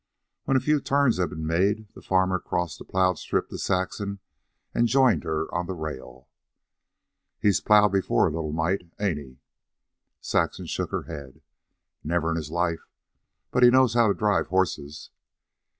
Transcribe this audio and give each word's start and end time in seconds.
When 0.45 0.57
a 0.57 0.59
few 0.59 0.81
turns 0.81 1.17
had 1.19 1.29
been 1.29 1.45
made, 1.45 1.87
the 1.93 2.01
farmer 2.01 2.39
crossed 2.39 2.79
the 2.79 2.83
plowed 2.85 3.19
strip 3.19 3.49
to 3.49 3.59
Saxon, 3.59 4.17
and 4.73 4.87
joined 4.87 5.23
her 5.25 5.45
on 5.53 5.67
the 5.67 5.75
rail. 5.75 6.27
"He's 7.39 7.61
plowed 7.61 7.91
before, 7.91 8.25
a 8.25 8.31
little 8.31 8.51
mite, 8.51 8.89
ain't 8.99 9.19
he?" 9.19 9.37
Saxon 10.19 10.65
shook 10.65 10.89
her 10.89 11.03
head. 11.03 11.43
"Never 12.03 12.31
in 12.31 12.35
his 12.35 12.49
life. 12.49 12.87
But 13.51 13.61
he 13.61 13.69
knows 13.69 13.93
how 13.93 14.07
to 14.07 14.15
drive 14.15 14.47
horses." 14.47 15.11